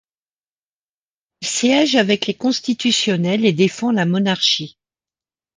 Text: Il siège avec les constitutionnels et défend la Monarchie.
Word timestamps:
Il 1.41 1.47
siège 1.47 1.95
avec 1.95 2.25
les 2.25 2.33
constitutionnels 2.33 3.45
et 3.45 3.53
défend 3.53 3.91
la 3.91 4.07
Monarchie. 4.07 4.79